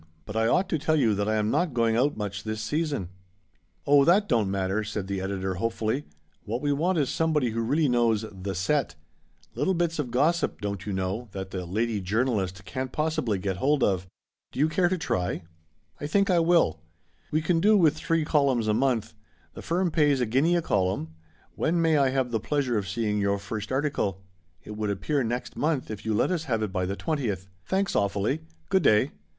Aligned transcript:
"But 0.25 0.35
I 0.35 0.47
ought 0.47 0.67
to 0.69 0.79
tell 0.79 0.95
you 0.95 1.13
that 1.13 1.29
I 1.29 1.35
am 1.35 1.51
not 1.51 1.75
going 1.75 1.95
out 1.95 2.17
much 2.17 2.43
this 2.43 2.59
season." 2.61 3.09
Oh! 3.85 4.03
that 4.03 4.27
don't 4.27 4.49
matter," 4.49 4.83
said 4.83 5.05
the 5.05 5.21
editor 5.21 5.53
hopefully. 5.53 6.05
"What 6.43 6.59
we 6.63 6.71
want 6.71 6.97
is 6.97 7.07
somebody 7.07 7.51
who 7.51 7.61
really 7.61 7.87
knows 7.87 8.25
the 8.31 8.55
set. 8.55 8.95
Little 9.53 9.75
bits 9.75 9.99
of 9.99 10.09
gossip, 10.09 10.59
don't 10.59 10.87
you 10.87 10.91
know, 10.91 11.29
that 11.33 11.51
the 11.51 11.59
l 11.59 11.67
lady 11.67 12.01
jour 12.01 12.25
nalist' 12.25 12.65
can't 12.65 12.91
possibly 12.91 13.37
get 13.37 13.57
hold 13.57 13.83
of. 13.83 14.07
And 14.53 14.59
you'll 14.59 14.69
have 14.69 14.79
all 14.79 14.83
the 14.87 14.95
society 14.95 15.05
weeklies 15.05 15.07
to 15.07 15.13
help 15.13 15.33
you. 15.35 15.39
Do 15.39 15.43
you 15.43 15.99
care 15.99 16.01
to 16.01 16.01
try?"" 16.01 16.01
I 16.03 16.07
think 16.07 16.29
I 16.31 16.39
will."" 16.39 16.81
We 17.31 17.41
can 17.43 17.59
do 17.59 17.77
with 17.77 17.95
three 17.95 18.25
columns 18.25 18.67
a 18.67 18.73
month. 18.73 19.13
The 19.53 19.61
firm 19.61 19.91
pays 19.91 20.19
a 20.19 20.25
guinea 20.25 20.55
a 20.55 20.63
column. 20.63 21.09
When 21.53 21.79
may 21.79 21.99
I 21.99 22.09
have 22.09 22.31
the 22.31 22.39
pleasure 22.39 22.75
of 22.75 22.89
seeing 22.89 23.19
your 23.19 23.37
first 23.37 23.71
article? 23.71 24.23
It 24.63 24.75
would 24.75 24.89
appear 24.89 25.23
next 25.23 25.55
month 25.55 25.91
if 25.91 26.03
you 26.03 26.15
let 26.15 26.31
us 26.31 26.45
have 26.45 26.63
it 26.63 26.71
by 26.73 26.87
the 26.87 26.95
20th. 26.95 27.45
Thanks, 27.63 27.95
awfully. 27.95 28.41
Good 28.69 28.81
day." 28.81 29.11